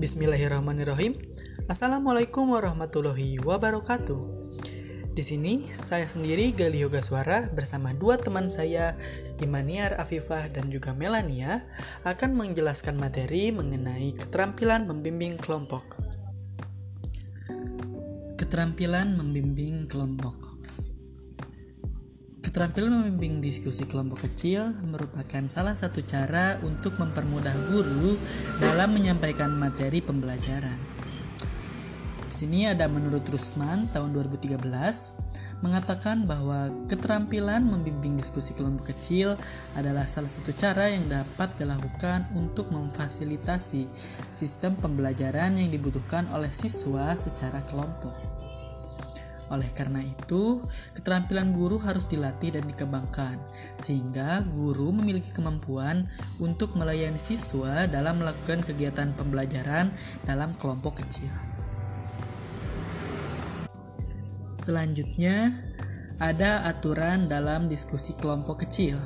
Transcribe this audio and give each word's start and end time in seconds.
Bismillahirrahmanirrahim. 0.00 1.12
Assalamualaikum 1.68 2.56
warahmatullahi 2.56 3.36
wabarakatuh. 3.36 4.48
Di 5.12 5.20
sini 5.20 5.68
saya 5.76 6.08
sendiri 6.08 6.56
Gali 6.56 6.80
Yoga 6.80 7.04
Suara 7.04 7.52
bersama 7.52 7.92
dua 7.92 8.16
teman 8.16 8.48
saya 8.48 8.96
Imaniar 9.44 10.00
Afifah 10.00 10.48
dan 10.48 10.72
juga 10.72 10.96
Melania 10.96 11.68
akan 12.08 12.32
menjelaskan 12.32 12.96
materi 12.96 13.52
mengenai 13.52 14.16
keterampilan 14.16 14.88
membimbing 14.88 15.36
kelompok. 15.36 16.00
Keterampilan 18.40 19.20
membimbing 19.20 19.84
kelompok. 19.84 20.49
Keterampilan 22.50 23.14
membimbing 23.14 23.38
diskusi 23.38 23.86
kelompok 23.86 24.26
kecil 24.26 24.74
merupakan 24.82 25.46
salah 25.46 25.78
satu 25.78 26.02
cara 26.02 26.58
untuk 26.66 26.98
mempermudah 26.98 27.54
guru 27.70 28.18
dalam 28.58 28.90
menyampaikan 28.90 29.54
materi 29.54 30.02
pembelajaran. 30.02 30.74
Di 32.26 32.34
sini 32.34 32.66
ada 32.66 32.90
menurut 32.90 33.22
Rusman 33.22 33.86
tahun 33.94 34.10
2013 34.34 34.66
mengatakan 35.62 36.26
bahwa 36.26 36.74
keterampilan 36.90 37.62
membimbing 37.62 38.18
diskusi 38.18 38.50
kelompok 38.58 38.98
kecil 38.98 39.38
adalah 39.78 40.10
salah 40.10 40.26
satu 40.26 40.50
cara 40.50 40.90
yang 40.90 41.06
dapat 41.06 41.54
dilakukan 41.54 42.34
untuk 42.34 42.74
memfasilitasi 42.74 43.86
sistem 44.34 44.74
pembelajaran 44.74 45.54
yang 45.54 45.70
dibutuhkan 45.70 46.26
oleh 46.34 46.50
siswa 46.50 47.14
secara 47.14 47.62
kelompok. 47.70 48.39
Oleh 49.50 49.66
karena 49.74 49.98
itu, 49.98 50.62
keterampilan 50.94 51.50
guru 51.50 51.82
harus 51.82 52.06
dilatih 52.06 52.54
dan 52.54 52.64
dikembangkan, 52.70 53.34
sehingga 53.74 54.46
guru 54.46 54.94
memiliki 54.94 55.34
kemampuan 55.34 56.06
untuk 56.38 56.78
melayani 56.78 57.18
siswa 57.18 57.90
dalam 57.90 58.22
melakukan 58.22 58.62
kegiatan 58.62 59.10
pembelajaran 59.18 59.90
dalam 60.22 60.54
kelompok 60.54 61.02
kecil. 61.02 61.34
Selanjutnya, 64.54 65.66
ada 66.22 66.68
aturan 66.68 67.26
dalam 67.26 67.66
diskusi 67.66 68.14
kelompok 68.14 68.62
kecil. 68.68 69.00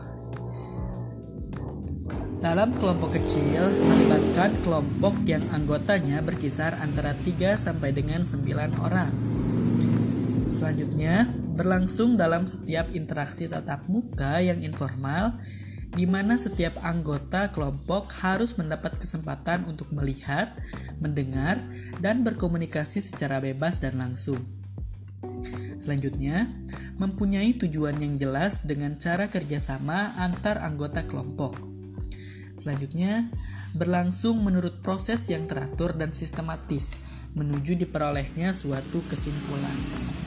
Dalam 2.45 2.77
kelompok 2.77 3.17
kecil, 3.17 3.73
melibatkan 3.89 4.53
kelompok 4.61 5.17
yang 5.25 5.41
anggotanya 5.57 6.21
berkisar 6.21 6.77
antara 6.77 7.17
3 7.17 7.57
sampai 7.57 7.97
dengan 7.97 8.21
9 8.21 8.77
orang. 8.85 9.34
Selanjutnya, 10.55 11.27
berlangsung 11.59 12.15
dalam 12.15 12.47
setiap 12.47 12.87
interaksi 12.95 13.51
tatap 13.51 13.91
muka 13.91 14.39
yang 14.39 14.63
informal, 14.63 15.35
di 15.91 16.07
mana 16.07 16.39
setiap 16.39 16.79
anggota 16.87 17.51
kelompok 17.51 18.15
harus 18.23 18.55
mendapat 18.55 18.95
kesempatan 19.03 19.67
untuk 19.67 19.91
melihat, 19.91 20.55
mendengar, 21.03 21.59
dan 21.99 22.23
berkomunikasi 22.23 23.03
secara 23.03 23.43
bebas 23.43 23.83
dan 23.83 23.99
langsung. 23.99 24.39
Selanjutnya, 25.83 26.47
mempunyai 27.03 27.59
tujuan 27.59 27.99
yang 27.99 28.15
jelas 28.15 28.63
dengan 28.63 28.95
cara 28.95 29.27
kerjasama 29.27 30.15
antar 30.23 30.63
anggota 30.63 31.03
kelompok. 31.03 31.59
Selanjutnya, 32.63 33.27
berlangsung 33.75 34.39
menurut 34.39 34.87
proses 34.87 35.27
yang 35.27 35.51
teratur 35.51 35.99
dan 35.99 36.15
sistematis 36.15 36.95
menuju 37.35 37.75
diperolehnya 37.75 38.55
suatu 38.55 39.03
kesimpulan. 39.11 40.24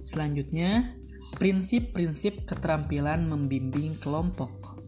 Selanjutnya, 0.06 0.94
prinsip-prinsip 1.34 2.46
keterampilan 2.46 3.26
membimbing 3.26 3.98
kelompok. 3.98 4.78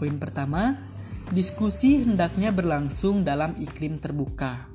Poin 0.00 0.16
pertama, 0.16 0.80
diskusi 1.28 2.00
hendaknya 2.00 2.56
berlangsung 2.56 3.20
dalam 3.20 3.52
iklim 3.60 4.00
terbuka. 4.00 4.67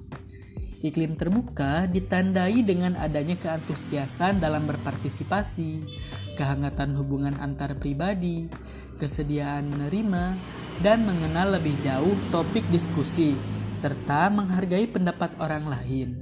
Iklim 0.84 1.16
terbuka 1.16 1.88
ditandai 1.88 2.60
dengan 2.60 3.00
adanya 3.00 3.40
keantusiasan 3.40 4.44
dalam 4.44 4.68
berpartisipasi, 4.68 5.80
kehangatan 6.36 7.00
hubungan 7.00 7.40
antar 7.40 7.80
pribadi, 7.80 8.52
kesediaan 9.00 9.72
menerima, 9.72 10.36
dan 10.84 11.08
mengenal 11.08 11.56
lebih 11.56 11.72
jauh 11.88 12.12
topik 12.36 12.68
diskusi, 12.68 13.32
serta 13.80 14.28
menghargai 14.28 14.84
pendapat 14.92 15.32
orang 15.40 15.72
lain. 15.72 16.20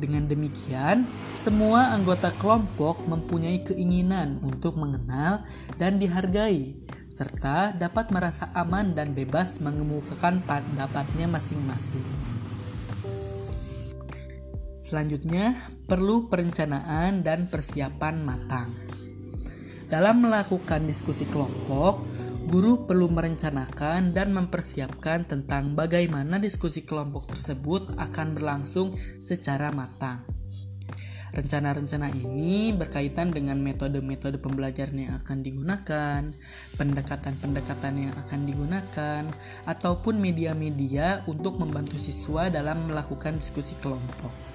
Dengan 0.00 0.24
demikian, 0.24 1.04
semua 1.36 1.92
anggota 1.92 2.32
kelompok 2.32 3.04
mempunyai 3.04 3.60
keinginan 3.60 4.40
untuk 4.40 4.80
mengenal 4.80 5.44
dan 5.76 6.00
dihargai, 6.00 6.80
serta 7.12 7.76
dapat 7.76 8.08
merasa 8.08 8.48
aman 8.56 8.96
dan 8.96 9.12
bebas 9.12 9.60
mengemukakan 9.60 10.40
pendapatnya 10.48 11.28
masing-masing. 11.28 12.39
Selanjutnya, 14.90 15.70
perlu 15.86 16.26
perencanaan 16.26 17.22
dan 17.22 17.46
persiapan 17.46 18.26
matang. 18.26 18.74
Dalam 19.86 20.18
melakukan 20.18 20.82
diskusi 20.82 21.30
kelompok, 21.30 22.02
guru 22.50 22.90
perlu 22.90 23.06
merencanakan 23.06 24.10
dan 24.10 24.34
mempersiapkan 24.34 25.30
tentang 25.30 25.78
bagaimana 25.78 26.42
diskusi 26.42 26.82
kelompok 26.82 27.30
tersebut 27.30 27.94
akan 28.02 28.34
berlangsung 28.34 28.98
secara 29.22 29.70
matang. 29.70 30.26
Rencana-rencana 31.38 32.10
ini 32.10 32.74
berkaitan 32.74 33.30
dengan 33.30 33.62
metode-metode 33.62 34.42
pembelajaran 34.42 34.98
yang 34.98 35.14
akan 35.22 35.46
digunakan, 35.46 36.20
pendekatan-pendekatan 36.74 37.94
yang 37.94 38.14
akan 38.26 38.40
digunakan, 38.42 39.22
ataupun 39.70 40.18
media-media 40.18 41.22
untuk 41.30 41.62
membantu 41.62 41.94
siswa 41.94 42.50
dalam 42.50 42.90
melakukan 42.90 43.38
diskusi 43.38 43.78
kelompok. 43.78 44.50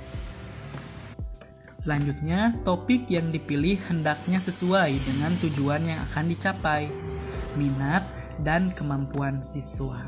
Selanjutnya, 1.75 2.55
topik 2.63 3.11
yang 3.11 3.35
dipilih 3.35 3.75
hendaknya 3.91 4.39
sesuai 4.39 4.95
dengan 4.95 5.35
tujuan 5.43 5.83
yang 5.83 5.99
akan 6.07 6.25
dicapai, 6.31 6.87
minat, 7.59 8.07
dan 8.39 8.71
kemampuan 8.71 9.43
siswa. 9.43 9.99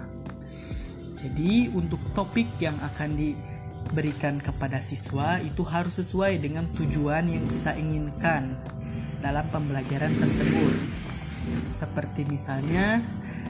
Jadi, 1.19 1.67
untuk 1.75 1.99
topik 2.15 2.47
yang 2.63 2.79
akan 2.79 3.19
diberikan 3.19 4.39
kepada 4.39 4.79
siswa 4.79 5.43
itu 5.43 5.67
harus 5.67 5.99
sesuai 5.99 6.39
dengan 6.39 6.71
tujuan 6.71 7.27
yang 7.27 7.43
kita 7.43 7.75
inginkan 7.75 8.55
dalam 9.19 9.43
pembelajaran 9.51 10.15
tersebut. 10.23 10.75
Seperti 11.67 12.23
misalnya, 12.31 13.03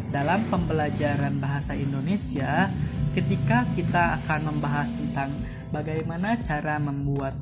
dalam 0.10 0.42
pembelajaran 0.50 1.38
bahasa 1.38 1.78
Indonesia, 1.78 2.74
ketika 3.14 3.70
kita 3.78 4.18
akan 4.24 4.54
membahas 4.54 4.90
tentang 4.90 5.30
bagaimana 5.70 6.40
cara 6.42 6.82
membuat 6.82 7.38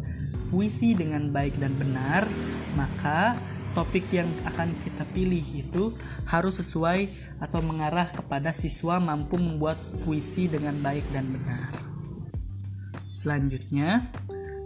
puisi 0.50 0.94
dengan 0.94 1.30
baik 1.34 1.58
dan 1.58 1.74
benar, 1.76 2.28
maka 2.78 3.38
topik 3.76 4.08
yang 4.16 4.32
akan 4.48 4.72
kita 4.80 5.04
pilih 5.12 5.44
itu 5.44 5.92
harus 6.32 6.64
sesuai 6.64 7.12
atau 7.44 7.60
mengarah 7.60 8.08
kepada 8.08 8.56
siswa 8.56 9.04
mampu 9.04 9.36
membuat 9.36 9.76
puisi 10.08 10.48
dengan 10.48 10.80
baik 10.80 11.04
dan 11.12 11.28
benar. 11.36 11.76
Selanjutnya, 13.16 14.08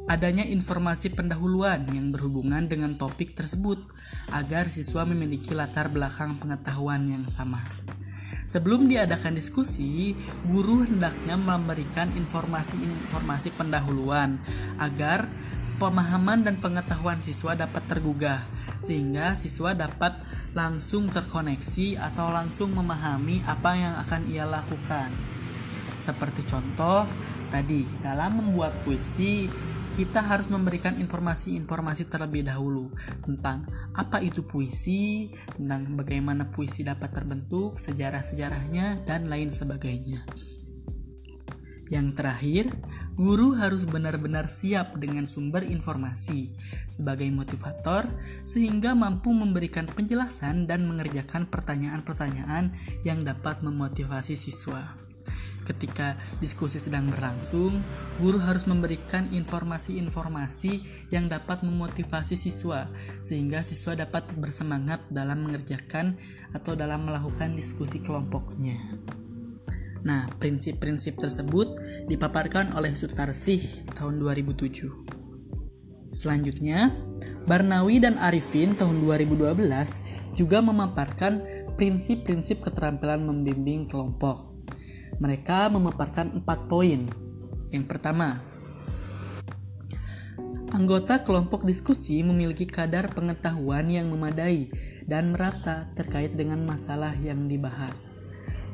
adanya 0.05 0.45
informasi 0.45 1.13
pendahuluan 1.13 1.89
yang 1.89 2.13
berhubungan 2.13 2.69
dengan 2.69 2.97
topik 2.97 3.33
tersebut 3.33 3.81
agar 4.29 4.69
siswa 4.69 5.05
memiliki 5.05 5.57
latar 5.57 5.89
belakang 5.89 6.37
pengetahuan 6.37 7.09
yang 7.09 7.25
sama. 7.29 7.61
Sebelum 8.49 8.89
diadakan 8.89 9.37
diskusi, 9.37 10.17
guru 10.49 10.81
hendaknya 10.81 11.37
memberikan 11.37 12.09
informasi-informasi 12.17 13.53
pendahuluan 13.53 14.41
agar 14.81 15.29
pemahaman 15.79 16.43
dan 16.43 16.59
pengetahuan 16.59 17.23
siswa 17.23 17.55
dapat 17.55 17.81
tergugah 17.87 18.43
sehingga 18.83 19.33
siswa 19.39 19.71
dapat 19.71 20.19
langsung 20.51 21.07
terkoneksi 21.07 21.95
atau 21.99 22.29
langsung 22.35 22.75
memahami 22.75 23.39
apa 23.47 23.71
yang 23.79 23.95
akan 24.03 24.21
ia 24.27 24.43
lakukan. 24.43 25.09
Seperti 25.99 26.43
contoh 26.43 27.07
tadi, 27.47 27.87
dalam 28.03 28.43
membuat 28.43 28.75
puisi 28.83 29.47
kita 29.99 30.23
harus 30.23 30.47
memberikan 30.47 30.95
informasi-informasi 30.95 32.07
terlebih 32.07 32.47
dahulu 32.47 32.87
tentang 33.19 33.67
apa 33.91 34.23
itu 34.23 34.47
puisi, 34.47 35.27
tentang 35.59 35.91
bagaimana 35.99 36.47
puisi 36.47 36.87
dapat 36.87 37.11
terbentuk, 37.11 37.75
sejarah-sejarahnya, 37.75 39.03
dan 39.03 39.27
lain 39.27 39.51
sebagainya. 39.51 40.23
Yang 41.91 42.07
terakhir, 42.15 42.65
guru 43.19 43.51
harus 43.59 43.83
benar-benar 43.83 44.47
siap 44.47 44.95
dengan 44.95 45.27
sumber 45.27 45.67
informasi 45.67 46.55
sebagai 46.87 47.27
motivator 47.35 48.07
sehingga 48.47 48.95
mampu 48.95 49.35
memberikan 49.35 49.91
penjelasan 49.91 50.71
dan 50.71 50.87
mengerjakan 50.87 51.43
pertanyaan-pertanyaan 51.51 52.71
yang 53.03 53.27
dapat 53.27 53.59
memotivasi 53.59 54.39
siswa. 54.39 54.95
ketika 55.69 56.17
diskusi 56.41 56.81
sedang 56.81 57.13
berlangsung, 57.13 57.77
guru 58.17 58.41
harus 58.41 58.65
memberikan 58.65 59.29
informasi-informasi 59.29 60.81
yang 61.13 61.29
dapat 61.29 61.61
memotivasi 61.61 62.33
siswa, 62.33 62.89
sehingga 63.21 63.61
siswa 63.61 63.93
dapat 63.93 64.25
bersemangat 64.33 65.05
dalam 65.13 65.45
mengerjakan 65.45 66.17
atau 66.57 66.73
dalam 66.73 67.05
melakukan 67.05 67.53
diskusi 67.53 68.01
kelompoknya. 68.01 68.81
Nah, 70.03 70.31
prinsip-prinsip 70.39 71.19
tersebut 71.19 71.75
dipaparkan 72.07 72.71
oleh 72.75 72.95
Sutarsih 72.95 73.89
tahun 73.95 74.23
2007. 74.23 75.19
Selanjutnya, 76.09 76.89
Barnawi 77.45 78.01
dan 78.01 78.17
Arifin 78.17 78.73
tahun 78.73 79.05
2012 79.05 79.59
juga 80.33 80.57
memaparkan 80.63 81.43
prinsip-prinsip 81.77 82.65
keterampilan 82.65 83.21
membimbing 83.21 83.85
kelompok. 83.85 84.57
Mereka 85.19 85.69
memaparkan 85.69 86.41
empat 86.41 86.65
poin. 86.71 87.05
Yang 87.69 87.85
pertama, 87.85 88.41
anggota 90.73 91.21
kelompok 91.21 91.67
diskusi 91.67 92.23
memiliki 92.25 92.65
kadar 92.65 93.11
pengetahuan 93.13 93.85
yang 93.91 94.09
memadai 94.09 94.71
dan 95.05 95.35
merata 95.35 95.91
terkait 95.93 96.33
dengan 96.33 96.63
masalah 96.65 97.13
yang 97.19 97.45
dibahas. 97.45 98.18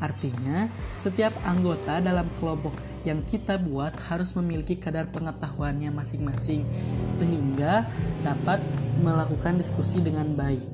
Artinya, 0.04 0.68
setiap 1.00 1.32
anggota 1.48 2.04
dalam 2.04 2.28
kelompok 2.36 2.76
yang 3.06 3.22
kita 3.24 3.62
buat 3.62 3.94
harus 4.10 4.34
memiliki 4.36 4.76
kadar 4.76 5.08
pengetahuannya 5.14 5.94
masing-masing, 5.94 6.66
sehingga 7.14 7.86
dapat 8.26 8.60
melakukan 9.06 9.62
diskusi 9.62 10.02
dengan 10.02 10.34
baik. 10.34 10.68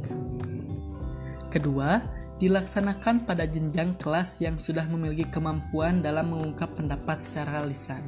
Kedua, 1.52 2.00
dilaksanakan 2.40 3.28
pada 3.28 3.46
jenjang 3.46 4.00
kelas 4.02 4.42
yang 4.42 4.58
sudah 4.58 4.88
memiliki 4.90 5.30
kemampuan 5.30 6.02
dalam 6.02 6.34
mengungkap 6.34 6.74
pendapat 6.74 7.22
secara 7.22 7.62
lisan. 7.62 8.02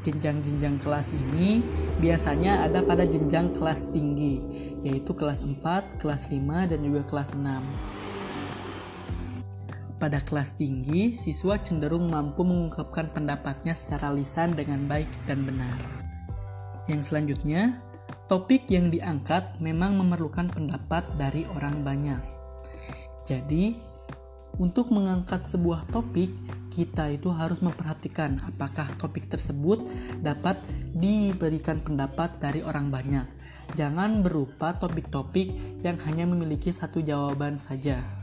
Jenjang-jenjang 0.00 0.80
kelas 0.80 1.12
ini 1.12 1.60
biasanya 2.00 2.64
ada 2.64 2.80
pada 2.80 3.04
jenjang 3.04 3.52
kelas 3.52 3.92
tinggi, 3.92 4.40
yaitu 4.80 5.12
kelas 5.12 5.44
4, 5.44 6.00
kelas 6.00 6.32
5, 6.32 6.72
dan 6.72 6.80
juga 6.80 7.04
kelas 7.04 7.36
6. 7.36 7.99
Pada 10.00 10.18
kelas 10.24 10.56
tinggi, 10.56 11.12
siswa 11.12 11.60
cenderung 11.60 12.08
mampu 12.08 12.40
mengungkapkan 12.40 13.12
pendapatnya 13.12 13.76
secara 13.76 14.08
lisan 14.10 14.56
dengan 14.56 14.88
baik 14.88 15.12
dan 15.28 15.44
benar. 15.44 15.76
Yang 16.88 17.12
selanjutnya, 17.12 17.84
topik 18.24 18.64
yang 18.72 18.88
diangkat 18.88 19.60
memang 19.60 20.00
memerlukan 20.00 20.48
pendapat 20.48 21.04
dari 21.20 21.44
orang 21.52 21.84
banyak 21.84 22.40
jadi, 23.30 23.78
untuk 24.58 24.90
mengangkat 24.90 25.46
sebuah 25.46 25.86
topik, 25.94 26.34
kita 26.74 27.14
itu 27.14 27.30
harus 27.30 27.62
memperhatikan 27.62 28.42
apakah 28.42 28.90
topik 28.98 29.30
tersebut 29.30 29.86
dapat 30.18 30.58
diberikan 30.90 31.78
pendapat 31.78 32.42
dari 32.42 32.66
orang 32.66 32.90
banyak. 32.90 33.26
Jangan 33.78 34.26
berupa 34.26 34.74
topik-topik 34.74 35.78
yang 35.86 35.94
hanya 36.10 36.26
memiliki 36.26 36.74
satu 36.74 36.98
jawaban 36.98 37.62
saja. 37.62 38.19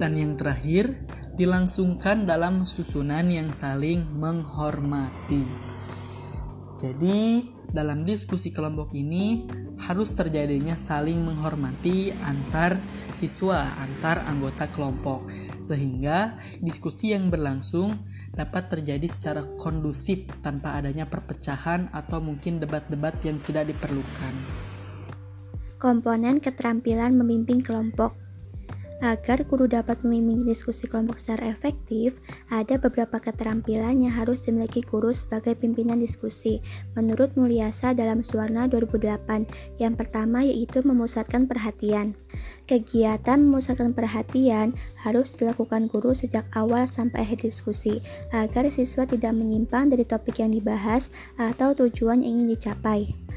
Dan 0.00 0.16
yang 0.16 0.32
terakhir, 0.40 0.96
dilangsungkan 1.36 2.24
dalam 2.24 2.64
susunan 2.64 3.28
yang 3.28 3.52
saling 3.52 4.00
menghormati. 4.16 5.44
Jadi, 6.80 7.44
dalam 7.68 8.08
diskusi 8.08 8.48
kelompok 8.48 8.96
ini 8.96 9.44
harus 9.84 10.16
terjadinya 10.16 10.72
saling 10.72 11.20
menghormati 11.20 12.16
antar 12.24 12.80
siswa, 13.12 13.76
antar 13.76 14.24
anggota 14.24 14.72
kelompok, 14.72 15.28
sehingga 15.60 16.40
diskusi 16.64 17.12
yang 17.12 17.28
berlangsung 17.28 18.00
dapat 18.32 18.72
terjadi 18.72 19.04
secara 19.04 19.44
kondusif 19.60 20.24
tanpa 20.40 20.80
adanya 20.80 21.04
perpecahan 21.04 21.92
atau 21.92 22.24
mungkin 22.24 22.56
debat-debat 22.56 23.20
yang 23.20 23.36
tidak 23.44 23.68
diperlukan. 23.68 24.34
Komponen 25.76 26.40
keterampilan 26.40 27.16
memimpin 27.16 27.60
kelompok 27.60 28.29
Agar 29.00 29.48
guru 29.48 29.64
dapat 29.64 30.04
memimpin 30.04 30.44
diskusi 30.44 30.84
kelompok 30.84 31.16
secara 31.16 31.48
efektif, 31.48 32.20
ada 32.52 32.76
beberapa 32.76 33.16
keterampilan 33.16 33.96
yang 34.04 34.12
harus 34.12 34.44
dimiliki 34.44 34.84
guru 34.84 35.08
sebagai 35.08 35.56
pimpinan 35.56 35.96
diskusi. 35.96 36.60
Menurut 36.92 37.32
Mulyasa 37.32 37.96
dalam 37.96 38.20
Suwarna 38.20 38.68
2008, 38.68 39.80
yang 39.80 39.96
pertama 39.96 40.44
yaitu 40.44 40.84
memusatkan 40.84 41.48
perhatian. 41.48 42.12
Kegiatan 42.68 43.40
memusatkan 43.40 43.96
perhatian 43.96 44.76
harus 45.00 45.32
dilakukan 45.40 45.88
guru 45.88 46.12
sejak 46.12 46.44
awal 46.52 46.84
sampai 46.84 47.24
akhir 47.24 47.40
diskusi, 47.40 48.04
agar 48.36 48.68
siswa 48.68 49.08
tidak 49.08 49.32
menyimpang 49.32 49.88
dari 49.88 50.04
topik 50.04 50.44
yang 50.44 50.52
dibahas 50.52 51.08
atau 51.40 51.72
tujuan 51.72 52.20
yang 52.20 52.44
ingin 52.44 52.52
dicapai. 52.52 53.29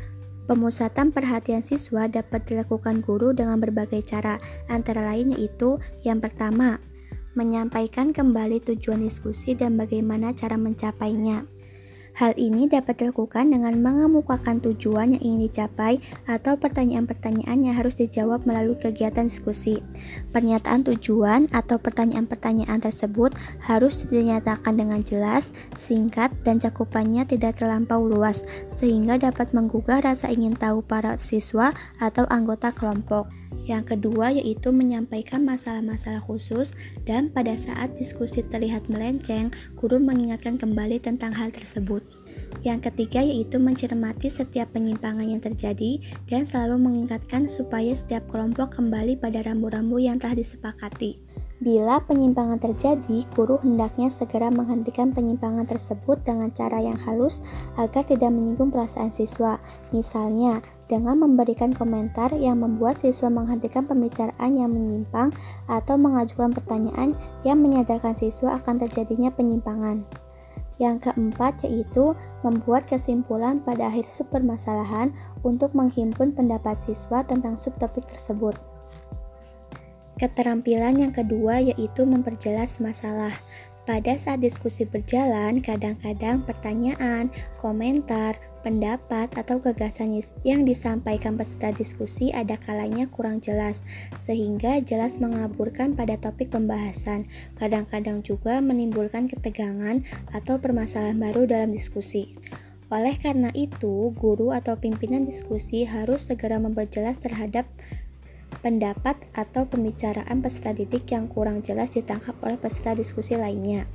Pemusatan 0.44 1.16
perhatian 1.16 1.64
siswa 1.64 2.12
dapat 2.12 2.44
dilakukan 2.44 3.00
guru 3.00 3.32
dengan 3.32 3.64
berbagai 3.64 4.04
cara, 4.04 4.44
antara 4.68 5.00
lain 5.08 5.32
yaitu 5.32 5.80
yang 6.04 6.20
pertama, 6.20 6.84
menyampaikan 7.34 8.12
kembali 8.12 8.60
tujuan 8.60 9.00
diskusi 9.00 9.56
dan 9.56 9.80
bagaimana 9.80 10.36
cara 10.36 10.60
mencapainya. 10.60 11.48
Hal 12.14 12.38
ini 12.38 12.70
dapat 12.70 13.02
dilakukan 13.02 13.50
dengan 13.50 13.74
mengemukakan 13.82 14.62
tujuan 14.62 15.18
yang 15.18 15.24
ingin 15.26 15.50
dicapai 15.50 15.98
atau 16.30 16.54
pertanyaan-pertanyaan 16.62 17.66
yang 17.66 17.74
harus 17.74 17.98
dijawab 17.98 18.46
melalui 18.46 18.78
kegiatan 18.78 19.26
diskusi. 19.26 19.82
Pernyataan 20.30 20.86
tujuan 20.86 21.50
atau 21.50 21.82
pertanyaan-pertanyaan 21.82 22.86
tersebut 22.86 23.34
harus 23.66 24.06
dinyatakan 24.06 24.78
dengan 24.78 25.02
jelas, 25.02 25.50
singkat, 25.74 26.30
dan 26.46 26.62
cakupannya 26.62 27.26
tidak 27.26 27.58
terlampau 27.58 28.06
luas, 28.06 28.46
sehingga 28.70 29.18
dapat 29.18 29.50
menggugah 29.58 30.06
rasa 30.06 30.30
ingin 30.30 30.54
tahu 30.54 30.86
para 30.86 31.18
siswa 31.18 31.74
atau 31.98 32.30
anggota 32.30 32.70
kelompok. 32.70 33.43
Yang 33.64 33.96
kedua 33.96 34.36
yaitu 34.36 34.76
menyampaikan 34.76 35.48
masalah-masalah 35.48 36.20
khusus 36.20 36.76
dan 37.08 37.32
pada 37.32 37.56
saat 37.56 37.96
diskusi 37.96 38.44
terlihat 38.44 38.92
melenceng, 38.92 39.56
guru 39.80 40.04
mengingatkan 40.04 40.60
kembali 40.60 41.00
tentang 41.00 41.32
hal 41.32 41.48
tersebut. 41.48 42.23
Yang 42.64 42.92
ketiga 42.92 43.20
yaitu 43.20 43.60
mencermati 43.60 44.32
setiap 44.32 44.72
penyimpangan 44.72 45.28
yang 45.28 45.44
terjadi 45.44 46.00
dan 46.32 46.48
selalu 46.48 46.80
mengingatkan 46.80 47.52
supaya 47.52 47.92
setiap 47.92 48.24
kelompok 48.32 48.80
kembali 48.80 49.20
pada 49.20 49.44
rambu-rambu 49.44 50.00
yang 50.00 50.16
telah 50.16 50.40
disepakati. 50.40 51.20
Bila 51.64 52.04
penyimpangan 52.04 52.60
terjadi, 52.60 53.24
guru 53.32 53.56
hendaknya 53.64 54.12
segera 54.12 54.52
menghentikan 54.52 55.16
penyimpangan 55.16 55.64
tersebut 55.64 56.20
dengan 56.28 56.52
cara 56.52 56.76
yang 56.84 57.00
halus 57.08 57.40
agar 57.80 58.04
tidak 58.04 58.36
menyinggung 58.36 58.68
perasaan 58.68 59.16
siswa. 59.16 59.64
Misalnya, 59.96 60.60
dengan 60.92 61.24
memberikan 61.24 61.72
komentar 61.72 62.36
yang 62.36 62.60
membuat 62.60 63.00
siswa 63.00 63.32
menghentikan 63.32 63.88
pembicaraan 63.88 64.52
yang 64.52 64.76
menyimpang 64.76 65.32
atau 65.72 65.96
mengajukan 65.96 66.52
pertanyaan 66.52 67.16
yang 67.48 67.64
menyadarkan 67.64 68.12
siswa 68.12 68.60
akan 68.60 68.84
terjadinya 68.84 69.32
penyimpangan. 69.32 70.04
Yang 70.82 71.10
keempat 71.10 71.66
yaitu 71.66 72.18
membuat 72.42 72.90
kesimpulan 72.90 73.62
pada 73.62 73.90
akhir 73.90 74.10
subpermasalahan 74.10 75.14
untuk 75.46 75.78
menghimpun 75.78 76.34
pendapat 76.34 76.78
siswa 76.78 77.22
tentang 77.22 77.58
subtopik 77.58 78.06
tersebut. 78.10 78.58
Keterampilan 80.18 81.02
yang 81.02 81.14
kedua 81.14 81.62
yaitu 81.62 82.06
memperjelas 82.06 82.78
masalah. 82.82 83.34
Pada 83.84 84.16
saat 84.16 84.40
diskusi 84.40 84.88
berjalan, 84.88 85.60
kadang-kadang 85.60 86.40
pertanyaan, 86.48 87.28
komentar, 87.60 88.40
pendapat, 88.64 89.30
atau 89.36 89.60
gagasan 89.60 90.18
yang 90.48 90.64
disampaikan 90.64 91.36
peserta 91.36 91.76
diskusi 91.76 92.32
ada 92.32 92.56
kalanya 92.56 93.06
kurang 93.12 93.44
jelas, 93.44 93.84
sehingga 94.18 94.80
jelas 94.82 95.20
mengaburkan 95.20 95.94
pada 95.94 96.16
topik 96.16 96.50
pembahasan. 96.50 97.28
Kadang-kadang 97.60 98.24
juga 98.24 98.64
menimbulkan 98.64 99.28
ketegangan 99.28 100.02
atau 100.32 100.58
permasalahan 100.58 101.20
baru 101.20 101.46
dalam 101.46 101.76
diskusi. 101.76 102.34
Oleh 102.88 103.20
karena 103.20 103.50
itu, 103.58 104.16
guru 104.16 104.56
atau 104.56 104.80
pimpinan 104.80 105.28
diskusi 105.28 105.84
harus 105.84 106.30
segera 106.30 106.62
memperjelas 106.62 107.20
terhadap 107.20 107.68
pendapat 108.62 109.18
atau 109.34 109.66
pembicaraan 109.66 110.40
peserta 110.40 110.72
didik 110.78 111.10
yang 111.10 111.26
kurang 111.26 111.66
jelas 111.66 111.92
ditangkap 111.92 112.38
oleh 112.46 112.56
peserta 112.56 112.94
diskusi 112.94 113.34
lainnya. 113.34 113.90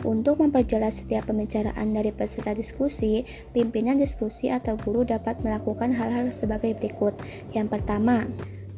Untuk 0.00 0.40
memperjelas 0.40 1.04
setiap 1.04 1.28
pembicaraan 1.28 1.92
dari 1.92 2.08
peserta 2.08 2.56
diskusi, 2.56 3.20
pimpinan 3.52 4.00
diskusi 4.00 4.48
atau 4.48 4.76
guru 4.80 5.04
dapat 5.04 5.44
melakukan 5.44 5.92
hal-hal 5.92 6.32
sebagai 6.32 6.72
berikut. 6.72 7.12
Yang 7.52 7.76
pertama, 7.76 8.24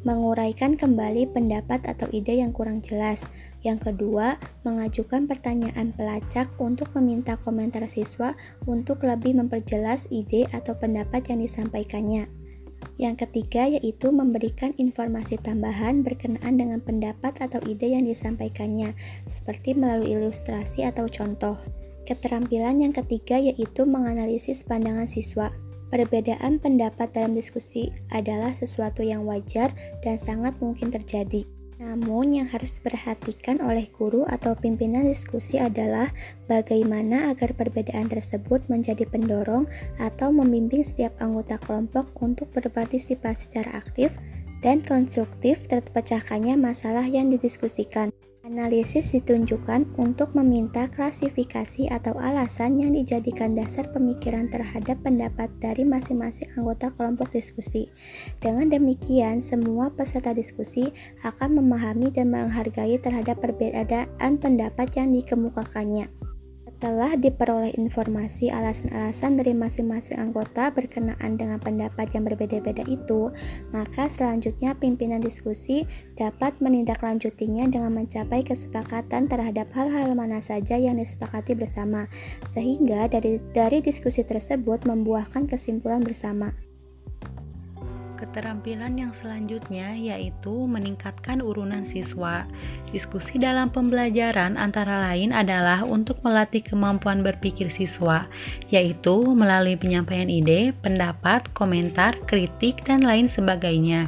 menguraikan 0.03 0.75
kembali 0.75 1.31
pendapat 1.31 1.87
atau 1.87 2.11
ide 2.11 2.43
yang 2.43 2.51
kurang 2.51 2.83
jelas. 2.83 3.23
Yang 3.63 3.91
kedua, 3.91 4.35
mengajukan 4.67 5.31
pertanyaan 5.31 5.95
pelacak 5.95 6.51
untuk 6.59 6.91
meminta 6.99 7.39
komentar 7.39 7.87
siswa 7.87 8.35
untuk 8.67 9.07
lebih 9.07 9.39
memperjelas 9.39 10.11
ide 10.11 10.43
atau 10.51 10.75
pendapat 10.75 11.23
yang 11.31 11.39
disampaikannya. 11.39 12.42
Yang 12.97 13.27
ketiga 13.27 13.69
yaitu 13.69 14.09
memberikan 14.09 14.73
informasi 14.75 15.39
tambahan 15.41 16.01
berkenaan 16.01 16.57
dengan 16.57 16.79
pendapat 16.81 17.37
atau 17.39 17.59
ide 17.67 17.93
yang 17.93 18.05
disampaikannya, 18.05 18.97
seperti 19.29 19.77
melalui 19.77 20.17
ilustrasi 20.17 20.87
atau 20.87 21.05
contoh. 21.05 21.55
Keterampilan 22.03 22.83
yang 22.83 22.91
ketiga 22.91 23.39
yaitu 23.39 23.87
menganalisis 23.87 24.67
pandangan 24.67 25.07
siswa. 25.07 25.53
Perbedaan 25.93 26.57
pendapat 26.57 27.13
dalam 27.13 27.37
diskusi 27.37 27.93
adalah 28.09 28.49
sesuatu 28.49 29.05
yang 29.05 29.29
wajar 29.29 29.69
dan 30.01 30.17
sangat 30.17 30.57
mungkin 30.57 30.89
terjadi. 30.89 31.45
Namun, 31.83 32.31
yang 32.31 32.47
harus 32.47 32.79
diperhatikan 32.79 33.59
oleh 33.59 33.91
guru 33.91 34.23
atau 34.23 34.55
pimpinan 34.55 35.03
diskusi 35.03 35.59
adalah 35.59 36.07
bagaimana 36.47 37.27
agar 37.27 37.51
perbedaan 37.51 38.07
tersebut 38.07 38.71
menjadi 38.71 39.03
pendorong 39.03 39.67
atau 39.99 40.31
membimbing 40.31 40.87
setiap 40.87 41.11
anggota 41.19 41.59
kelompok 41.59 42.07
untuk 42.23 42.47
berpartisipasi 42.55 43.51
secara 43.51 43.83
aktif 43.83 44.15
dan 44.63 44.79
konstruktif 44.79 45.67
terpecahkannya 45.67 46.55
masalah 46.55 47.03
yang 47.03 47.27
didiskusikan. 47.27 48.15
Analisis 48.43 49.15
ditunjukkan 49.15 49.95
untuk 49.95 50.35
meminta 50.35 50.91
klasifikasi 50.91 51.87
atau 51.87 52.11
alasan 52.19 52.75
yang 52.75 52.91
dijadikan 52.91 53.55
dasar 53.55 53.87
pemikiran 53.95 54.51
terhadap 54.51 54.99
pendapat 54.99 55.47
dari 55.63 55.87
masing-masing 55.87 56.51
anggota 56.59 56.91
kelompok 56.91 57.31
diskusi. 57.31 57.87
Dengan 58.43 58.67
demikian, 58.67 59.39
semua 59.39 59.95
peserta 59.95 60.35
diskusi 60.35 60.91
akan 61.23 61.63
memahami 61.63 62.11
dan 62.11 62.35
menghargai 62.35 62.99
terhadap 62.99 63.39
perbedaan 63.39 64.35
pendapat 64.35 64.91
yang 64.99 65.15
dikemukakannya. 65.15 66.22
Setelah 66.83 67.15
diperoleh 67.15 67.79
informasi 67.79 68.51
alasan-alasan 68.51 69.39
dari 69.39 69.55
masing-masing 69.55 70.19
anggota 70.19 70.67
berkenaan 70.67 71.39
dengan 71.39 71.55
pendapat 71.55 72.11
yang 72.11 72.27
berbeda-beda 72.27 72.83
itu, 72.91 73.31
maka 73.71 74.11
selanjutnya 74.11 74.75
pimpinan 74.75 75.23
diskusi 75.23 75.87
dapat 76.19 76.59
menindaklanjutinya 76.59 77.71
dengan 77.71 77.95
mencapai 77.95 78.43
kesepakatan 78.43 79.31
terhadap 79.31 79.71
hal-hal 79.71 80.11
mana 80.11 80.43
saja 80.43 80.75
yang 80.75 80.99
disepakati 80.99 81.55
bersama, 81.55 82.03
sehingga 82.43 83.07
dari, 83.07 83.39
dari 83.55 83.79
diskusi 83.79 84.19
tersebut 84.27 84.83
membuahkan 84.83 85.47
kesimpulan 85.47 86.03
bersama. 86.03 86.51
Keterampilan 88.23 88.95
yang 88.95 89.11
selanjutnya 89.19 89.99
yaitu 89.99 90.63
meningkatkan 90.63 91.43
urunan 91.43 91.83
siswa. 91.91 92.47
Diskusi 92.95 93.35
dalam 93.35 93.67
pembelajaran 93.67 94.55
antara 94.55 95.11
lain 95.11 95.35
adalah 95.35 95.83
untuk 95.83 96.23
melatih 96.23 96.63
kemampuan 96.63 97.19
berpikir 97.19 97.67
siswa, 97.67 98.31
yaitu 98.71 99.27
melalui 99.35 99.75
penyampaian 99.75 100.31
ide, 100.31 100.71
pendapat, 100.79 101.51
komentar, 101.51 102.15
kritik, 102.23 102.87
dan 102.87 103.03
lain 103.03 103.27
sebagainya. 103.27 104.07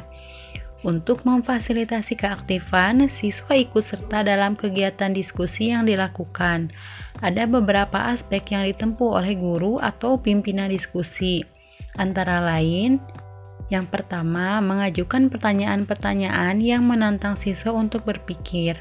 Untuk 0.80 1.20
memfasilitasi 1.28 2.16
keaktifan, 2.16 3.12
siswa 3.12 3.52
ikut 3.52 3.84
serta 3.84 4.24
dalam 4.24 4.56
kegiatan 4.56 5.12
diskusi 5.12 5.76
yang 5.76 5.84
dilakukan. 5.84 6.72
Ada 7.20 7.44
beberapa 7.44 8.16
aspek 8.16 8.48
yang 8.56 8.64
ditempuh 8.64 9.20
oleh 9.20 9.36
guru 9.36 9.76
atau 9.76 10.16
pimpinan 10.16 10.72
diskusi, 10.72 11.44
antara 12.00 12.40
lain 12.40 12.96
yang 13.66 13.90
pertama, 13.90 14.62
mengajukan 14.62 15.26
pertanyaan-pertanyaan 15.26 16.62
yang 16.62 16.86
menantang 16.86 17.34
siswa 17.38 17.74
untuk 17.74 18.06
berpikir. 18.06 18.78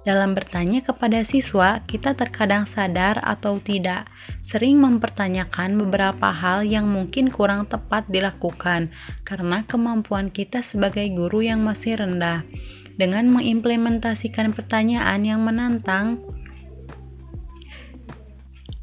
Dalam 0.00 0.32
bertanya 0.32 0.80
kepada 0.80 1.20
siswa, 1.28 1.84
kita 1.84 2.16
terkadang 2.16 2.64
sadar 2.64 3.20
atau 3.20 3.60
tidak 3.60 4.08
sering 4.40 4.80
mempertanyakan 4.80 5.76
beberapa 5.76 6.32
hal 6.32 6.64
yang 6.64 6.88
mungkin 6.88 7.28
kurang 7.28 7.68
tepat 7.68 8.08
dilakukan 8.08 8.88
karena 9.28 9.60
kemampuan 9.68 10.32
kita 10.32 10.64
sebagai 10.64 11.04
guru 11.12 11.44
yang 11.44 11.60
masih 11.60 12.00
rendah. 12.00 12.48
Dengan 12.96 13.28
mengimplementasikan 13.28 14.56
pertanyaan 14.56 15.20
yang 15.24 15.40
menantang, 15.44 16.20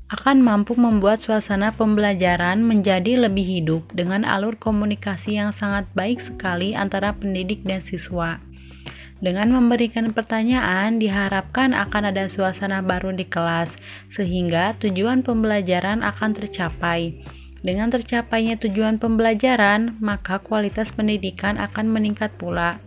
akan 0.07 0.39
mampu 0.39 0.71
membuat 0.79 1.19
suasana 1.19 1.75
pembelajaran 1.75 2.63
menjadi 2.63 3.27
lebih 3.27 3.43
hidup 3.43 3.83
dengan 3.91 4.23
alur 4.23 4.55
komunikasi 4.55 5.35
yang 5.35 5.51
sangat 5.51 5.83
baik 5.91 6.23
sekali 6.23 6.71
antara 6.71 7.11
pendidik 7.11 7.67
dan 7.67 7.83
siswa. 7.83 8.39
Dengan 9.19 9.51
memberikan 9.51 10.13
pertanyaan, 10.15 11.01
diharapkan 11.01 11.73
akan 11.73 12.13
ada 12.13 12.29
suasana 12.31 12.79
baru 12.79 13.11
di 13.11 13.25
kelas, 13.25 13.73
sehingga 14.13 14.77
tujuan 14.79 15.25
pembelajaran 15.25 16.05
akan 16.05 16.37
tercapai. 16.37 17.17
Dengan 17.65 17.89
tercapainya 17.89 18.55
tujuan 18.61 19.01
pembelajaran, 19.01 19.97
maka 19.99 20.37
kualitas 20.39 20.93
pendidikan 20.93 21.57
akan 21.57 21.89
meningkat 21.89 22.31
pula. 22.37 22.77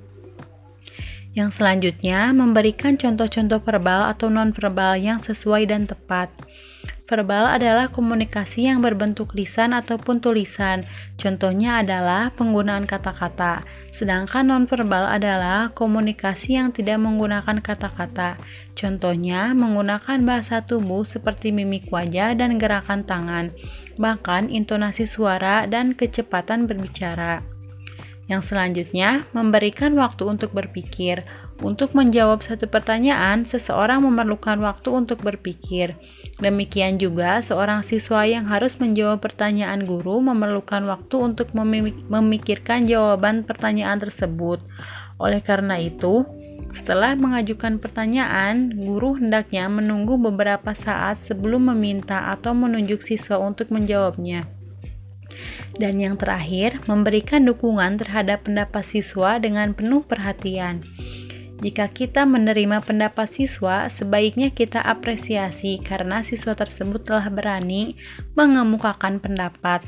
Yang 1.35 1.63
selanjutnya, 1.63 2.31
memberikan 2.31 2.95
contoh-contoh 2.95 3.61
verbal 3.63 4.09
atau 4.09 4.31
non-verbal 4.31 4.99
yang 5.03 5.19
sesuai 5.23 5.67
dan 5.67 5.91
tepat. 5.91 6.31
Verbal 7.11 7.59
adalah 7.59 7.91
komunikasi 7.91 8.71
yang 8.71 8.79
berbentuk 8.79 9.35
lisan 9.35 9.75
ataupun 9.75 10.23
tulisan. 10.23 10.87
Contohnya 11.19 11.83
adalah 11.83 12.31
penggunaan 12.39 12.87
kata-kata. 12.87 13.67
Sedangkan 13.91 14.47
nonverbal 14.47 15.11
adalah 15.11 15.75
komunikasi 15.75 16.55
yang 16.55 16.71
tidak 16.71 17.03
menggunakan 17.03 17.59
kata-kata. 17.59 18.39
Contohnya 18.79 19.51
menggunakan 19.59 20.23
bahasa 20.23 20.63
tubuh 20.63 21.03
seperti 21.03 21.51
mimik 21.51 21.91
wajah 21.91 22.39
dan 22.39 22.63
gerakan 22.63 23.03
tangan, 23.03 23.51
bahkan 23.99 24.47
intonasi 24.47 25.11
suara 25.11 25.67
dan 25.67 25.99
kecepatan 25.99 26.71
berbicara. 26.71 27.43
Yang 28.31 28.55
selanjutnya, 28.55 29.27
memberikan 29.35 29.99
waktu 29.99 30.23
untuk 30.23 30.55
berpikir. 30.55 31.27
Untuk 31.67 31.99
menjawab 31.99 32.47
satu 32.47 32.71
pertanyaan, 32.71 33.43
seseorang 33.51 34.07
memerlukan 34.07 34.63
waktu 34.63 34.95
untuk 34.95 35.19
berpikir. 35.27 35.99
Demikian 36.41 36.97
juga, 36.97 37.45
seorang 37.45 37.85
siswa 37.85 38.25
yang 38.25 38.49
harus 38.49 38.81
menjawab 38.81 39.21
pertanyaan 39.21 39.85
guru 39.85 40.25
memerlukan 40.25 40.89
waktu 40.89 41.17
untuk 41.21 41.53
memikirkan 41.53 42.89
jawaban 42.89 43.45
pertanyaan 43.45 44.01
tersebut. 44.01 44.65
Oleh 45.21 45.45
karena 45.45 45.77
itu, 45.77 46.25
setelah 46.73 47.13
mengajukan 47.13 47.77
pertanyaan, 47.77 48.73
guru 48.73 49.21
hendaknya 49.21 49.69
menunggu 49.69 50.17
beberapa 50.17 50.73
saat 50.73 51.21
sebelum 51.29 51.77
meminta 51.77 52.33
atau 52.33 52.57
menunjuk 52.57 53.05
siswa 53.05 53.37
untuk 53.37 53.69
menjawabnya. 53.69 54.49
Dan 55.77 56.01
yang 56.01 56.17
terakhir, 56.17 56.81
memberikan 56.89 57.45
dukungan 57.45 58.01
terhadap 58.01 58.49
pendapat 58.49 58.85
siswa 58.89 59.37
dengan 59.37 59.77
penuh 59.77 60.01
perhatian. 60.09 60.85
Jika 61.61 61.93
kita 61.93 62.25
menerima 62.25 62.81
pendapat 62.81 63.37
siswa, 63.37 63.93
sebaiknya 63.93 64.49
kita 64.49 64.81
apresiasi 64.81 65.77
karena 65.77 66.25
siswa 66.25 66.57
tersebut 66.57 67.05
telah 67.05 67.29
berani 67.29 68.01
mengemukakan 68.33 69.21
pendapat. 69.21 69.85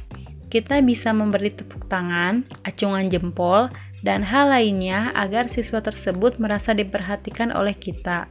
Kita 0.52 0.84
bisa 0.84 1.16
memberi 1.16 1.48
tepuk 1.48 1.88
tangan, 1.88 2.44
acungan 2.68 3.08
jempol, 3.08 3.72
dan 4.04 4.20
hal 4.20 4.52
lainnya 4.52 5.16
agar 5.16 5.48
siswa 5.48 5.80
tersebut 5.80 6.36
merasa 6.36 6.76
diperhatikan 6.76 7.48
oleh 7.56 7.72
kita. 7.72 8.28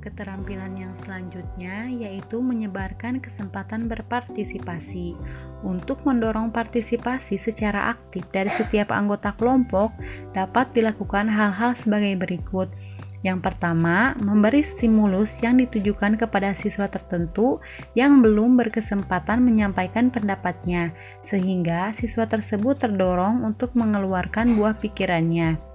Keterampilan 0.00 0.80
yang 0.80 0.96
selanjutnya 0.96 1.84
yaitu 1.92 2.40
menyebarkan 2.40 3.20
kesempatan 3.20 3.84
berpartisipasi. 3.84 5.12
Untuk 5.60 6.00
mendorong 6.08 6.48
partisipasi 6.48 7.36
secara 7.36 7.92
aktif 7.92 8.24
dari 8.32 8.48
setiap 8.48 8.96
anggota 8.96 9.36
kelompok, 9.36 9.92
dapat 10.32 10.72
dilakukan 10.72 11.28
hal-hal 11.28 11.76
sebagai 11.76 12.16
berikut. 12.16 12.72
Yang 13.20 13.52
pertama, 13.52 14.16
memberi 14.16 14.64
stimulus 14.64 15.36
yang 15.44 15.60
ditujukan 15.60 16.16
kepada 16.16 16.56
siswa 16.56 16.88
tertentu 16.88 17.60
yang 17.92 18.24
belum 18.24 18.56
berkesempatan 18.56 19.44
menyampaikan 19.44 20.08
pendapatnya, 20.08 20.96
sehingga 21.20 21.92
siswa 21.92 22.24
tersebut 22.24 22.80
terdorong 22.80 23.44
untuk 23.44 23.76
mengeluarkan 23.76 24.56
buah 24.56 24.72
pikirannya 24.80 25.69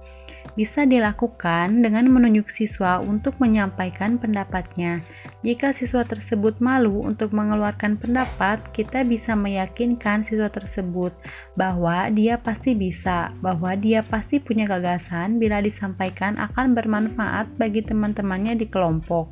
bisa 0.56 0.88
dilakukan 0.88 1.84
dengan 1.84 2.08
menunjuk 2.08 2.48
siswa 2.48 2.98
untuk 2.98 3.36
menyampaikan 3.38 4.16
pendapatnya. 4.16 5.04
Jika 5.44 5.70
siswa 5.76 6.02
tersebut 6.02 6.58
malu 6.58 7.04
untuk 7.04 7.30
mengeluarkan 7.36 8.00
pendapat, 8.00 8.58
kita 8.72 9.04
bisa 9.04 9.36
meyakinkan 9.36 10.24
siswa 10.24 10.48
tersebut 10.48 11.12
bahwa 11.54 12.08
dia 12.10 12.40
pasti 12.40 12.72
bisa, 12.72 13.30
bahwa 13.44 13.76
dia 13.76 14.00
pasti 14.02 14.40
punya 14.40 14.64
gagasan 14.66 15.36
bila 15.36 15.60
disampaikan 15.62 16.40
akan 16.40 16.72
bermanfaat 16.72 17.52
bagi 17.60 17.84
teman-temannya 17.84 18.58
di 18.58 18.66
kelompok. 18.66 19.30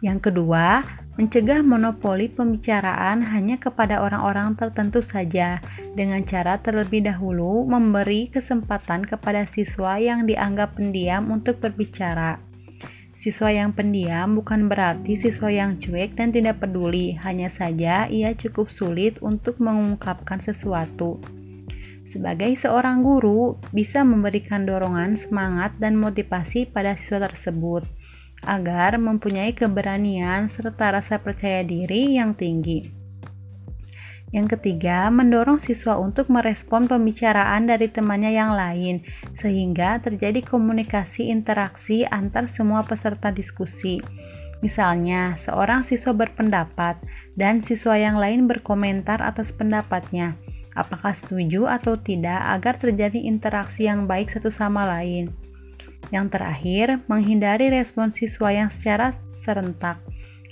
Yang 0.00 0.30
kedua, 0.30 0.84
mencegah 1.14 1.62
monopoli 1.62 2.26
pembicaraan 2.26 3.22
hanya 3.22 3.54
kepada 3.54 4.02
orang-orang 4.02 4.58
tertentu 4.58 4.98
saja 4.98 5.62
dengan 5.94 6.26
cara 6.26 6.58
terlebih 6.58 7.06
dahulu 7.06 7.62
memberi 7.62 8.26
kesempatan 8.26 9.06
kepada 9.06 9.46
siswa 9.46 9.94
yang 10.02 10.26
dianggap 10.26 10.74
pendiam 10.74 11.30
untuk 11.30 11.62
berbicara. 11.62 12.42
Siswa 13.14 13.54
yang 13.54 13.70
pendiam 13.70 14.34
bukan 14.34 14.66
berarti 14.66 15.14
siswa 15.14 15.48
yang 15.48 15.78
cuek 15.78 16.18
dan 16.18 16.34
tidak 16.34 16.58
peduli, 16.58 17.14
hanya 17.22 17.46
saja 17.46 18.10
ia 18.10 18.34
cukup 18.34 18.66
sulit 18.66 19.22
untuk 19.22 19.62
mengungkapkan 19.62 20.42
sesuatu. 20.42 21.22
Sebagai 22.04 22.52
seorang 22.58 23.00
guru, 23.00 23.56
bisa 23.72 24.04
memberikan 24.04 24.66
dorongan, 24.68 25.16
semangat, 25.16 25.72
dan 25.80 25.96
motivasi 25.96 26.68
pada 26.68 26.98
siswa 27.00 27.24
tersebut 27.30 27.86
agar 28.44 29.00
mempunyai 29.00 29.56
keberanian 29.56 30.46
serta 30.52 30.94
rasa 30.94 31.18
percaya 31.18 31.64
diri 31.64 32.14
yang 32.16 32.36
tinggi. 32.36 32.86
Yang 34.34 34.58
ketiga, 34.58 35.10
mendorong 35.14 35.62
siswa 35.62 35.94
untuk 35.94 36.26
merespon 36.26 36.90
pembicaraan 36.90 37.70
dari 37.70 37.86
temannya 37.86 38.34
yang 38.34 38.52
lain, 38.52 39.06
sehingga 39.38 40.02
terjadi 40.02 40.42
komunikasi 40.42 41.30
interaksi 41.30 42.02
antar 42.02 42.50
semua 42.50 42.82
peserta 42.82 43.30
diskusi. 43.30 44.02
Misalnya, 44.58 45.38
seorang 45.38 45.86
siswa 45.86 46.10
berpendapat 46.10 46.98
dan 47.38 47.62
siswa 47.62 47.94
yang 47.94 48.18
lain 48.18 48.50
berkomentar 48.50 49.22
atas 49.22 49.54
pendapatnya 49.54 50.34
apakah 50.74 51.14
setuju 51.14 51.70
atau 51.70 51.94
tidak 51.94 52.42
agar 52.50 52.74
terjadi 52.76 53.22
interaksi 53.22 53.86
yang 53.86 54.10
baik 54.10 54.28
satu 54.28 54.50
sama 54.50 54.84
lain. 54.84 55.30
Yang 56.12 56.36
terakhir, 56.36 56.86
menghindari 57.08 57.72
respon 57.72 58.12
siswa 58.12 58.52
yang 58.52 58.68
secara 58.68 59.16
serentak, 59.32 60.02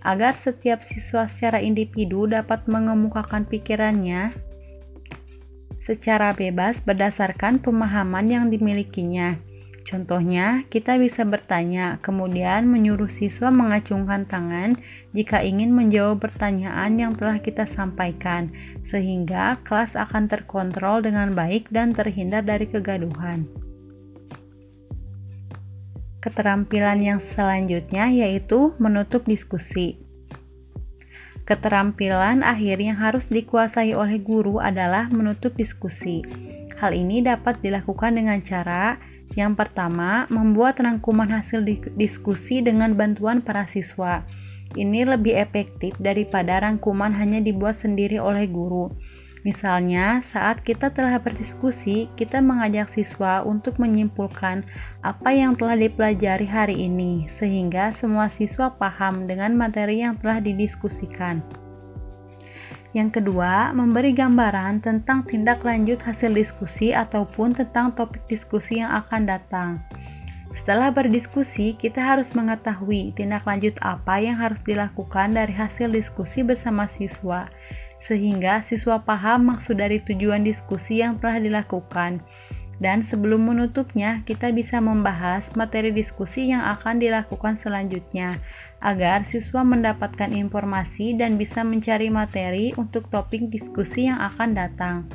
agar 0.00 0.38
setiap 0.38 0.80
siswa 0.80 1.28
secara 1.28 1.60
individu 1.60 2.24
dapat 2.30 2.66
mengemukakan 2.70 3.44
pikirannya 3.46 4.32
secara 5.82 6.30
bebas 6.30 6.78
berdasarkan 6.78 7.58
pemahaman 7.58 8.30
yang 8.30 8.44
dimilikinya. 8.46 9.34
Contohnya, 9.82 10.62
kita 10.70 10.94
bisa 10.94 11.26
bertanya, 11.26 11.98
kemudian 12.06 12.70
menyuruh 12.70 13.10
siswa 13.10 13.50
mengacungkan 13.50 14.22
tangan 14.30 14.78
jika 15.10 15.42
ingin 15.42 15.74
menjawab 15.74 16.22
pertanyaan 16.22 17.02
yang 17.02 17.12
telah 17.18 17.42
kita 17.42 17.66
sampaikan, 17.66 18.54
sehingga 18.86 19.58
kelas 19.66 19.98
akan 19.98 20.30
terkontrol 20.30 21.02
dengan 21.02 21.34
baik 21.34 21.66
dan 21.74 21.90
terhindar 21.90 22.46
dari 22.46 22.70
kegaduhan. 22.70 23.50
Keterampilan 26.22 27.02
yang 27.02 27.18
selanjutnya 27.18 28.06
yaitu 28.06 28.78
menutup 28.78 29.26
diskusi. 29.26 29.98
Keterampilan 31.42 32.46
akhir 32.46 32.78
yang 32.78 32.94
harus 32.94 33.26
dikuasai 33.26 33.98
oleh 33.98 34.22
guru 34.22 34.62
adalah 34.62 35.10
menutup 35.10 35.58
diskusi. 35.58 36.22
Hal 36.78 36.94
ini 36.94 37.26
dapat 37.26 37.58
dilakukan 37.58 38.14
dengan 38.14 38.38
cara 38.38 39.02
yang 39.32 39.56
pertama, 39.56 40.28
membuat 40.28 40.78
rangkuman 40.78 41.28
hasil 41.32 41.64
diskusi 41.96 42.60
dengan 42.60 42.92
bantuan 42.92 43.40
para 43.40 43.64
siswa. 43.64 44.22
Ini 44.72 45.08
lebih 45.08 45.36
efektif 45.36 45.96
daripada 46.00 46.60
rangkuman 46.60 47.12
hanya 47.16 47.40
dibuat 47.40 47.80
sendiri 47.80 48.20
oleh 48.20 48.48
guru. 48.48 48.92
Misalnya, 49.42 50.22
saat 50.22 50.62
kita 50.62 50.94
telah 50.94 51.18
berdiskusi, 51.18 52.06
kita 52.14 52.38
mengajak 52.38 52.86
siswa 52.94 53.42
untuk 53.42 53.82
menyimpulkan 53.82 54.62
apa 55.02 55.34
yang 55.34 55.58
telah 55.58 55.74
dipelajari 55.74 56.46
hari 56.46 56.86
ini, 56.86 57.26
sehingga 57.26 57.90
semua 57.90 58.30
siswa 58.30 58.70
paham 58.70 59.26
dengan 59.26 59.58
materi 59.58 60.06
yang 60.06 60.14
telah 60.14 60.38
didiskusikan. 60.38 61.42
Yang 62.94 63.18
kedua, 63.18 63.74
memberi 63.74 64.14
gambaran 64.14 64.84
tentang 64.84 65.26
tindak 65.26 65.66
lanjut 65.66 65.98
hasil 65.98 66.30
diskusi 66.30 66.94
ataupun 66.94 67.56
tentang 67.56 67.90
topik 67.98 68.22
diskusi 68.30 68.78
yang 68.78 68.94
akan 68.94 69.26
datang. 69.26 69.70
Setelah 70.52 70.92
berdiskusi, 70.92 71.72
kita 71.80 71.98
harus 71.98 72.36
mengetahui 72.36 73.16
tindak 73.16 73.48
lanjut 73.48 73.72
apa 73.80 74.20
yang 74.20 74.36
harus 74.36 74.60
dilakukan 74.60 75.32
dari 75.32 75.50
hasil 75.56 75.88
diskusi 75.88 76.44
bersama 76.44 76.84
siswa, 76.84 77.48
sehingga 78.02 78.66
siswa 78.66 78.98
paham 78.98 79.54
maksud 79.54 79.78
dari 79.78 80.02
tujuan 80.02 80.42
diskusi 80.42 81.00
yang 81.00 81.22
telah 81.22 81.38
dilakukan. 81.38 82.18
Dan 82.82 83.06
sebelum 83.06 83.46
menutupnya, 83.46 84.26
kita 84.26 84.50
bisa 84.50 84.82
membahas 84.82 85.54
materi 85.54 85.94
diskusi 85.94 86.50
yang 86.50 86.66
akan 86.66 86.98
dilakukan 86.98 87.54
selanjutnya, 87.54 88.42
agar 88.82 89.22
siswa 89.22 89.62
mendapatkan 89.62 90.34
informasi 90.34 91.14
dan 91.14 91.38
bisa 91.38 91.62
mencari 91.62 92.10
materi 92.10 92.74
untuk 92.74 93.06
topik 93.06 93.46
diskusi 93.54 94.10
yang 94.10 94.18
akan 94.18 94.58
datang. 94.58 95.06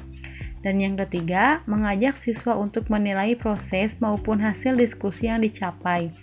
Dan 0.63 0.79
yang 0.79 0.95
ketiga, 0.95 1.59
mengajak 1.67 2.15
siswa 2.23 2.55
untuk 2.55 2.87
menilai 2.87 3.35
proses 3.35 3.99
maupun 3.99 4.39
hasil 4.39 4.79
diskusi 4.79 5.27
yang 5.27 5.43
dicapai. 5.43 6.15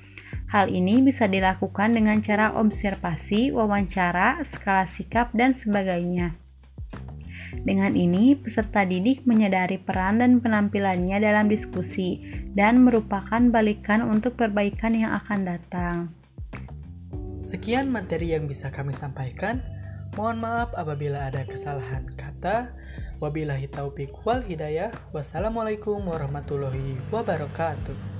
Hal 0.48 0.72
ini 0.72 1.04
bisa 1.04 1.28
dilakukan 1.28 1.92
dengan 1.92 2.24
cara 2.24 2.56
observasi, 2.56 3.52
wawancara, 3.52 4.40
skala 4.48 4.88
sikap, 4.88 5.28
dan 5.36 5.52
sebagainya. 5.52 6.43
Dengan 7.62 7.94
ini, 7.94 8.34
peserta 8.34 8.82
didik 8.82 9.22
menyadari 9.22 9.78
peran 9.78 10.18
dan 10.18 10.42
penampilannya 10.42 11.22
dalam 11.22 11.46
diskusi 11.46 12.18
dan 12.58 12.82
merupakan 12.82 13.38
balikan 13.54 14.02
untuk 14.02 14.34
perbaikan 14.34 14.98
yang 14.98 15.14
akan 15.14 15.40
datang. 15.46 15.96
Sekian 17.44 17.92
materi 17.92 18.32
yang 18.32 18.48
bisa 18.48 18.72
kami 18.72 18.96
sampaikan. 18.96 19.60
Mohon 20.16 20.38
maaf 20.46 20.70
apabila 20.78 21.28
ada 21.28 21.44
kesalahan 21.44 22.08
kata. 22.16 22.72
Wabillahi 23.20 23.68
taufiq 23.68 24.24
wal 24.24 24.40
hidayah. 24.40 24.94
Wassalamualaikum 25.12 26.00
warahmatullahi 26.08 26.98
wabarakatuh. 27.12 28.13